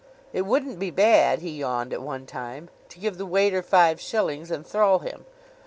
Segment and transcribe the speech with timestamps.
[0.33, 4.49] 'It wouldn't be bad,' he yawned at one time, 'to give the waiter five shillings,
[4.49, 5.25] and throw him.